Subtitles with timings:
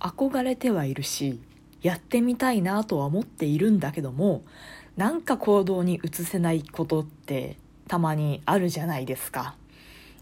[0.00, 1.40] 憧れてはいるし
[1.82, 4.42] やってみたいなとは思っているんだけども
[4.96, 7.56] なんか行動に移せないことって
[7.86, 9.54] たまにあるじゃないですか。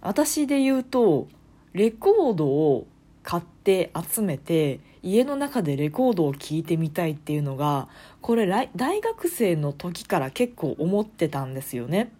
[0.02, 1.28] 私で言うと
[1.72, 2.86] レコードを
[3.26, 7.88] 買って集めて家の中でレコードを聴いてみたいっていうのが
[8.22, 12.12] これ大学生の時から結構思ってたんですよね。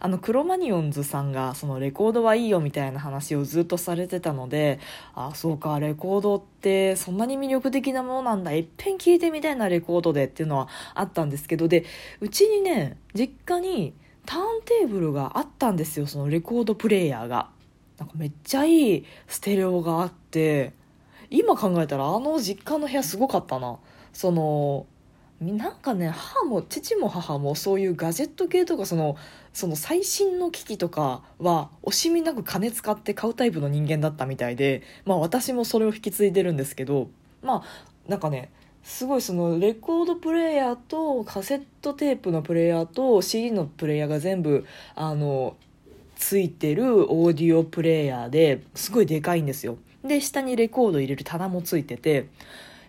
[0.00, 4.78] あのクロマニオンズさんがそのレコードはいいよみたいな話をずっとされてたので
[5.14, 11.84] ああそうかレコードってそんなに魅力的なものなんだいっぺん聴いてみたいなレコードでっていうのはあったんですけどで
[12.20, 13.92] うちにね実家に
[14.24, 17.50] ターンテーブルがあったんですよそのレコードプレーヤーが。
[17.98, 20.72] なんかめっちゃいいステレオがあて
[21.30, 23.78] 今考えたらあの実家の部屋すごかったな。
[24.12, 24.86] その
[25.40, 29.16] なんかね母も父も母もそういうガジェット系とかその
[29.52, 37.08] その最新の機器とかは惜しみなく金使って買うタイプの人間だったみたいでまあ私もそれを引き継いでるんですけど
[37.42, 38.50] まあなんかね
[38.82, 45.56] すごいそのレコードプレーヤーとカセットテープのプレーヤーと CD のプレーヤーが全部あの
[46.16, 49.78] ついてるオーディオプレーヤーですごいでかいんですよ。
[50.04, 52.28] で下にレコード入れる棚もついてて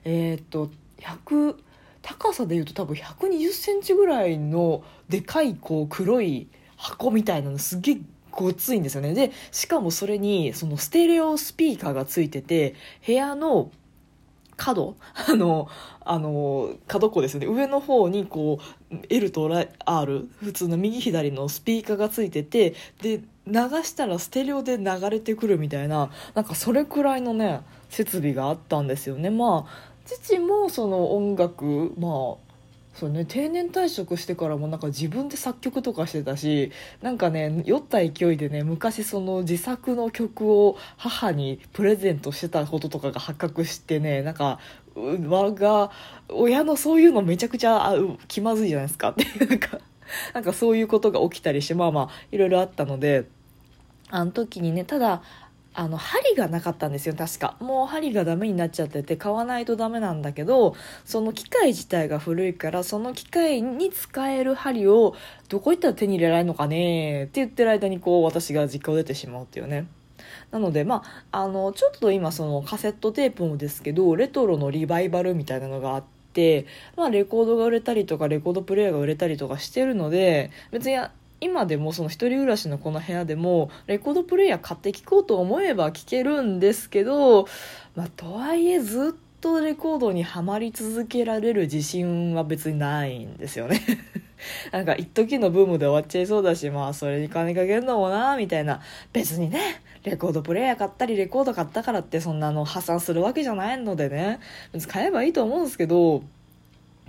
[0.04, 1.56] えー、っと100
[2.02, 7.98] 高さで言うと多分120センチぐらいのでかいこう黒い箱みたいなのすげえ
[8.32, 9.14] ごついんですよね。
[9.14, 13.70] でしかもそれにそのステレオスピーカーがついてて部屋の
[14.60, 14.96] 角
[15.28, 15.70] あの
[16.02, 17.48] あの角っこですね。
[17.48, 18.60] 上の方にこ
[18.92, 19.50] う L と
[19.86, 29.30] R 普通の右左のスピーカーがついててで流したらステレオで流れてくるみたいななんかそれくらいのね設備があったんですよね。
[29.30, 32.49] まあ父もその音楽まあ
[32.94, 44.60] そうね、定年退職してからもなんか自分で作曲とかしてたしなんかね酔った勢いでね昔その自作の曲を母にプレゼントしてたこととかが発覚してねなんか
[44.96, 45.92] 我が
[46.28, 47.96] 親のそういうのめちゃくちゃ
[48.28, 49.12] 気まずいじゃないですか。
[49.12, 49.80] っていうなんか
[50.34, 53.28] なんかそういうことが起きたりしてまあまあいろいろあったので
[54.10, 55.22] あの時にねただ
[55.74, 57.56] あの針がなかったんですよ確か。
[57.60, 60.76] もう針がダメになっちゃってて買わないとダメなんだけど
[61.06, 65.16] その機械自体が古いからその機械に使える針を
[65.48, 69.88] どこ行ったら手に入れられるのかねって言ってる間にこう私が実家を出てしまうっていうね。
[70.52, 76.04] なのでまああのちょっと今そのカセットテープもですけどレトロのリバイバルみたいなのがあっ
[76.34, 76.66] て
[76.96, 80.98] まあレコードが売れたりとかレコードプレーヤーが売れたりとかしてるので別に
[81.42, 87.48] 今でもその一人暮らしのこの部屋でもレコードプレーヤー買って聴こうと思えば聴けるんですけど、
[87.96, 93.82] まあ、とはいえずっとレコードにはまり続けられる自信は別にないんですよね。
[94.72, 98.82] なんか一時のブームで終わっちゃいそうだしまあそれに金かけるのもなみたいな。
[99.14, 104.40] 別にねレコードプレーヤー買ったりレコード買ったからってそんなの破産するわけじゃないのでね。
[104.72, 106.24] 別に買えばいいと思うんですけど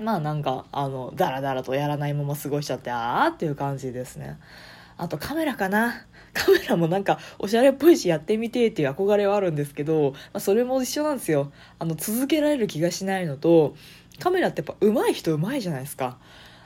[0.00, 4.38] まあなんかあのダラダラとやらないまま過ごしちゃってああっていう感じですね。
[4.96, 6.06] あとカメラかな。
[6.32, 11.52] カメラもなんかおしゃれっぽいしやってみてっていう憧れはあるんですけど、まあ、それも一緒なんですよ。
[11.78, 13.74] あの続けられる気がしないのと
[14.20, 16.18] カメラってやっぱ上手い人上手いじゃないですか。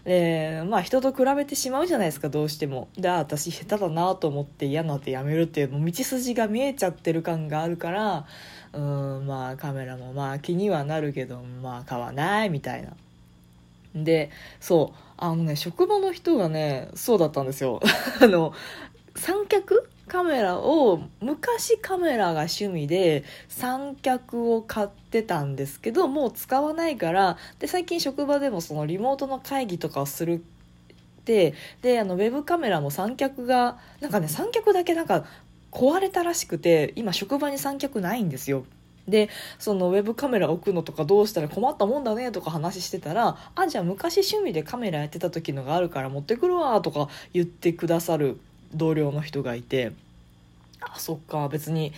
[0.04, 2.88] でまあ人と比べてしまうじゃないですかどうしても。
[2.98, 8.26] で私下手だなと思って嫌になってやめるっていうもう道筋が見えちゃってる感があるから
[8.74, 12.90] うんまあカメラもまあ気にはなるけどまあ買わないみたいな。
[13.94, 17.80] でそうあのね職場の人がねそうだったんですよ。
[18.20, 18.52] あの
[19.16, 30.38] 三脚カメラを昔カメラが趣味で三脚を買ってたんですけどもう使わないからで最近職場でもそのリモートの会議とかをするっ
[31.24, 35.24] てであのウェブカメラも三脚がなんかね三脚だけなんか
[35.70, 38.66] 壊れたらしくて今職場に三脚ないんですよ。
[39.08, 39.28] で
[39.58, 48.38] そのウェブカメラ置くのとかどうしたら困ったもんだねとか話してたら「あじゃあ昔趣味でカメラやってた時のがあるから持ってくるわ」とか言ってくださる
[48.74, 49.92] 同僚の人がいて
[50.80, 51.92] あそっか別に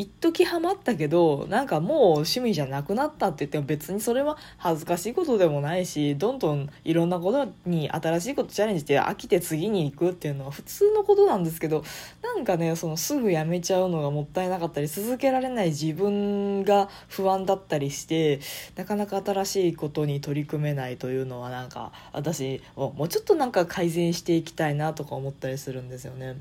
[0.00, 11.84] 一時ハマったけどなんかもう趣味じゃなくなったって言っても別にそれは恥ずかしいことでもないしどんどんいろんなことに新しいことチャレンジして飽きて次に行くっていうのは普通のことなんですけど
[12.22, 18.40] なんかねそのすぐやめちゃうのがもったいなかったり続けられない自分が不安だったりして
[18.76, 26.36] なかなか新しいことに取り組めないというのはなんか私もうちょっとなんか改善していきたいなとか思ったりするんですよね。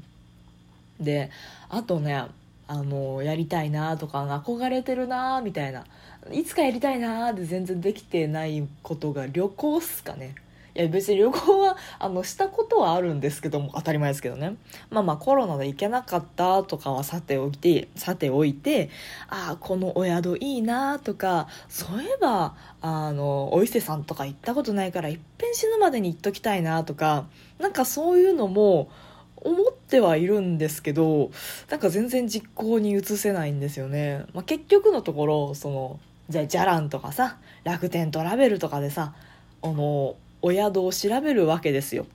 [1.01, 1.29] で
[1.67, 2.23] あとね
[2.69, 5.85] あのやりたいなとか憧れてるなみたいな。
[6.31, 10.35] いつかやりたいなって全然できてないことが旅行っすかね。
[10.75, 14.55] いや別に旅行はあのしたことはあるんですけども当たり前ですけどね。
[14.91, 18.91] まあまあコロナで行けなかったとかはさておいてさておいて
[19.29, 27.25] ああこのお宿いいなとかそういえばあのお伊勢さんとか行ったことないからいっぺん死ぬまでに行っときたいなとか
[27.57, 28.91] なんかそういうのも
[29.41, 31.31] 思ってはいるんですけど
[31.69, 35.99] なんか全然実行に移せないんですよね、まあ、結局のところその
[36.29, 39.13] じゃあじゃらんとかさ楽天トラベルとかでさ
[39.61, 42.05] あのお宿を調べるわけですよ。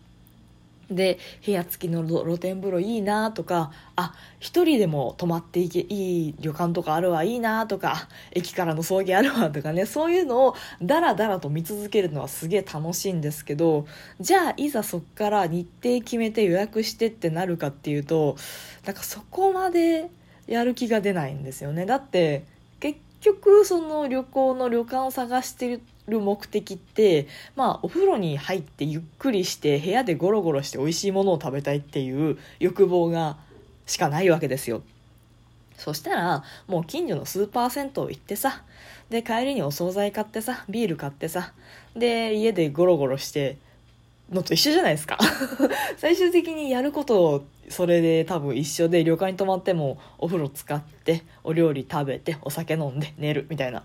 [0.94, 13.86] で部屋付きの露天風呂いいなとかあ一人でも泊まっていけいい旅館とかあるわいいなとか駅からの送迎あるわとかねそういうのをダラダラと見続けるのはすげえ楽しいんですけど
[14.20, 18.36] じゃあいざそっから日程決めて予約してってなるかっていうと
[18.84, 20.10] なんかそこまで
[20.46, 21.86] やる気が出ないんですよね。
[21.86, 22.44] だって
[22.80, 33.36] 結局その旅行の旅館を探してるる目的ってまあお風呂に入ってゆっくりして部屋でゴロゴロして美味しいものを食べたいっていう欲望が
[33.86, 34.82] しかないわけですよ。
[35.76, 38.62] そしたらもう近所のスーパー銭湯行ってさ
[39.10, 41.52] で帰りにお惣菜買ってさビール買ってさ
[41.96, 43.58] で家でゴロゴロして
[44.30, 45.18] のと一緒じゃないですか。
[45.98, 53.84] 最終的にやることそれで多分一緒で旅館に泊まってもお風呂使ってお料理食べてお酒飲んで寝るみたいな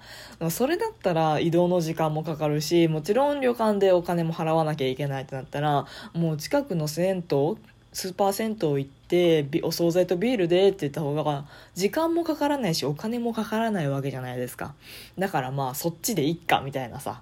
[0.49, 7.57] それだったら移動の時間もかかるしもちろん旅館でお金も払わなきゃいけないってなったらもう近くの銭湯
[7.91, 14.75] スーパー銭湯行ってお惣菜とビールでって言った方が時間もかからないしお金もかからないわけじゃないですか
[15.17, 17.21] だからまあそっちでいっかみたいなさ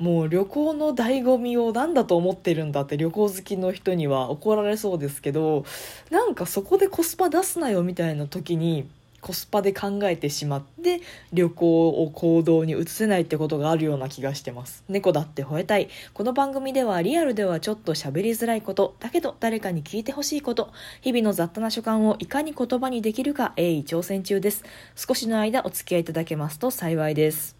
[0.00, 5.66] もう旅行の醍醐味を何だと思ってるんだって旅行好きの人には怒られそうですけど
[6.10, 8.88] なんかそこでコスパ出すなよみたいな時に
[9.20, 11.02] コスパで考えてしまって
[11.34, 14.82] 旅行を行動に移せないってことがあるような気がしてます。
[14.88, 15.90] 猫だって吠えたい。
[16.14, 20.72] この番組ではリアルではちょっと喋りづらいことだけど誰かに聞いてほしいこと
[21.02, 24.64] 日々の雑多な所感をいかに言葉にできるか鋭意挑戦中です。
[24.96, 27.59] 少しの間お付き合いいただけますと幸いです。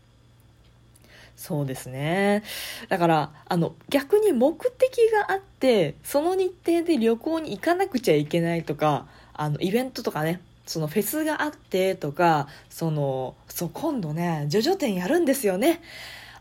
[1.37, 2.43] そうですね。
[2.89, 15.81] だから、あの、逆に目的があって、その日程で旅行に行かなくちゃいけないとか、あの、イベントとかね、そのフェスがあってとか、その、そう、今度ね、ジョジョ展やるんですよね。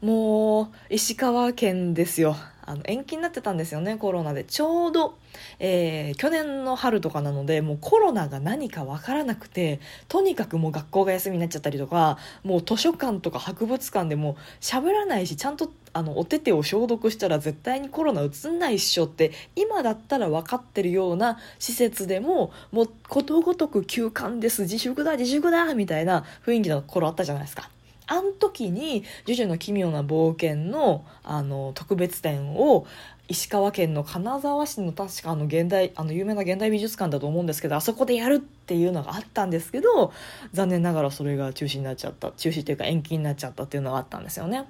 [0.01, 2.35] もう、石川県ですよ。
[2.69, 5.17] あの延期になってたんですよねコロナでちょうど、
[5.57, 27.71] えー、去年の春とかなのでもうコロナが何か分からなくてとにかくもう学校が休みになっちゃったりとかもう図書館とか博物館でも喋らないしちゃんとあのお手手を消毒したら絶対にコロナうつんないっしょって今だったら分かってるような施設でももうことごとく休館です自粛だ自粛だみたいな雰囲気の頃あったじゃないですか。
[28.09, 32.85] あの時に「ジョジョの奇妙な冒険の」あの特別展を
[33.27, 40.11] 石川県の金沢市の確かあの現代あの有名な現代美術館だと思うんですけどあそこでやるっていうのがあったんですけど
[40.51, 44.65] 残念ながらそれが中止になっちゃった中止っていうか延期になっちゃったっていうのがあったんですよね。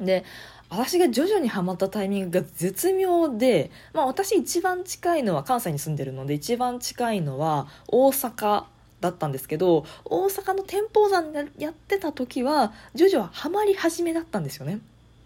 [0.00, 0.24] で
[0.68, 8.64] 私が徐々にハマったタイミングが絶妙で、まあ、私一番近いのは関西に住んでるので一番近いのは大阪
[9.00, 14.80] だったんですけど大阪の天保山でやってた時はジョジョはハマり始めだったんですよね。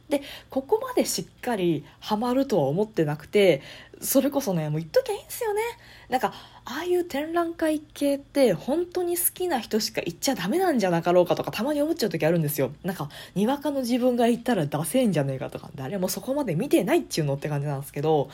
[0.09, 3.63] でここまでしっかりハマるとは思ってなくて
[4.05, 5.63] それこそねもう言っときゃいいんですよね。
[6.09, 6.33] なんか
[6.67, 12.73] ああいう展覧会系って本当に好きな人しか行っちゃダメなんじゃなかろうかとかたまに思っちゃう時あるんですよ。
[12.85, 18.29] なんかにわかの自分が行ったらダセえんじゃねえかとか誰もそこまで見てないっちゅうのって感じなんですけど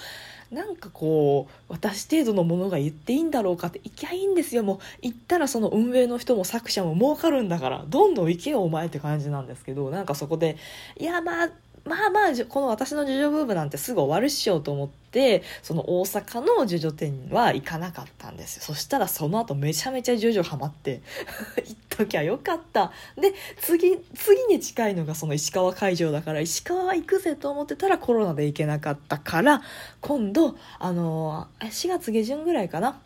[0.50, 4.64] なんかこう私程度のものが言っていいんだろうかって行きゃいいんですよ。
[4.64, 10.56] もう行ったらその運営の人も作者も儲かるんだからどんどん行けよお前って感じなんですけどなんかそこで
[10.98, 11.50] いやまあ
[11.84, 18.62] まあまあこの私のジョジョブームなんてすぐ終わるっしょと思ってその大阪のジョジョ店は行かなかったんですよ。
[18.62, 21.00] そしたらその後めちゃめちゃジョジョハマって
[21.56, 22.92] 行っときゃよかった。
[23.16, 29.62] で次次に近いのがその石川会場だから石川行くぜと思ってたらコロナで行けなかったから
[30.00, 33.00] 今度あの4月下旬ぐらいかな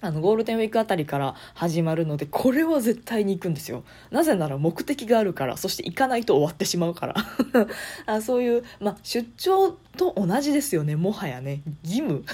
[0.00, 3.82] あのゴールデンウィークあたりから始まるのでこれは絶対に行くんですよ。
[4.10, 7.14] なぜなら目的があるからそして行かないと終わってしまうから。
[8.06, 11.62] あそういう、ま、出張と同じですよねもはやね。
[11.84, 12.24] 義務。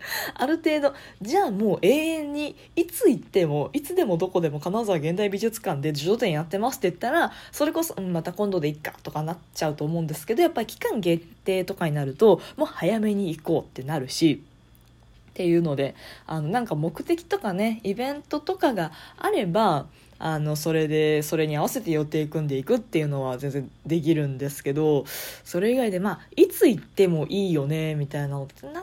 [0.34, 14.42] ある程度じゃあもう永遠にいつ行ってもいつでもどこでも金沢現代美術館で自助展やってますって言ったらそれこそ、うん、また今度でいっかとかなっちゃうと思うんですけどやっぱり期間限定とかになるともう早めに行こうってなるし
[15.30, 15.94] っていうので
[16.26, 19.86] あのなんか目的とかねイベントとかがあれば
[20.22, 25.06] あのそれでそれに合わせて予定組んでいくっていうのは全然できるんですけど
[25.44, 28.78] それ以外でまあいつ行ってもいいよねみたいなのってなか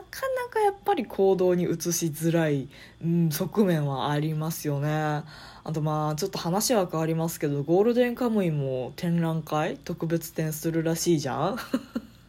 [0.50, 2.68] かやっぱり行動に移しづらい、
[3.04, 4.90] うん、側面はありますよね。
[4.90, 11.58] あとまあちょっと話は変わりますけどゴールデンカムイも展覧会特別展するらしいじゃん。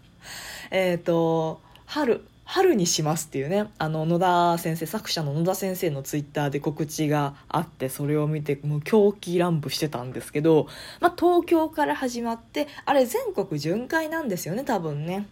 [0.69, 2.21] えっと春。
[2.51, 10.67] 春にしますっていうねあの野田先生作者の野田先生のツイッターで告知があってそれを見てもう狂気乱舞してたんですけど、
[10.99, 15.27] まあ、東京から始まってあれ全国巡回なんですよね多分ね。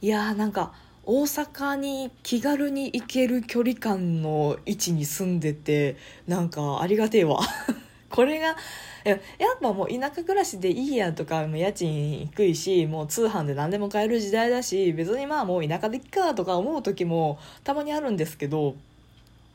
[0.00, 0.72] いやーなんか
[1.04, 5.96] 大阪に気軽に行ける距離感の位置に住んでて
[6.28, 7.40] なんかありがてえわ。
[8.12, 8.56] これが
[9.04, 9.18] やっ
[9.60, 18.76] ぱもう田舎暮らしでいいやとか家賃低いしもう通販で何でも買える時代だし別にまあもう田舎でいっかとか思う時もたまにあるんですけど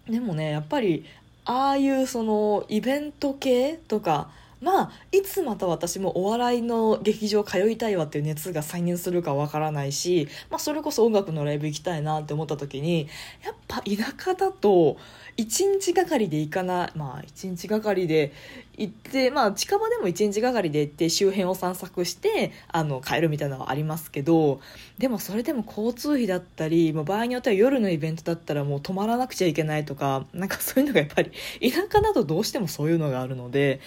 [0.10, 1.06] でもねやっぱり
[1.46, 4.30] ああいうそのイベント系とか
[4.62, 13.08] まあいつまた私もお笑いの劇場通いたいわっていう熱が再燃するかわからないし、まあ、それこそ音楽のライブ行きたいなって思った時に
[13.44, 14.98] やっぱ田舎だと
[15.38, 18.34] 1日がかりで行かないまあ1日がかりで
[18.78, 24.62] 行ってまあ近場でも1日がかりで行って周辺を散策してあの帰るみたいなのはありますけど
[25.00, 33.80] でもそれでも交通費だったりもう場合によっては夜のイベントだったらもう泊まらなくちゃいけないとかなんか そういうのがやっぱり田舎だとどうしてもそういうのがあるので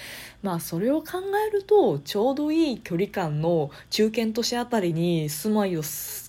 [0.42, 5.82] まあそれを考えるとちょうどいい距離感の中堅都市あたりに住まいを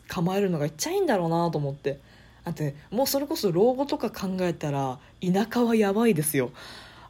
[0.08, 2.00] 構えるのがいっちゃいいんだろうなと思って。
[2.44, 6.50] だってもうそれこそ老後とか考えたら田舎はやばいですよ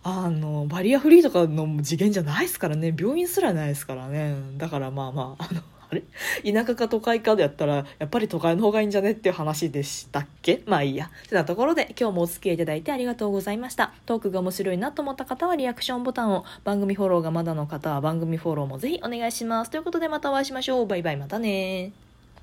[0.03, 2.96] あのバリアフリーとかの次元じゃないですからね。
[2.98, 4.36] 病院すらないですからね。
[4.58, 6.03] だからまあまああのあれ？
[6.51, 10.63] 田舎か都会かでやったらやっぱり都会の方がいいんじゃねっていう話でしたっけ？
[10.65, 11.12] まあいいや。
[11.29, 13.93] てなところで今日もお付き合いいただいてありがとうございました。
[14.08, 19.70] トークが面白いなと思った方はリアクションボタンを番組フォローがまだの方は番組フォローもぜひお願いします。
[19.70, 20.88] ということでまたお会いしましょう。
[20.88, 21.91] バイバイまたね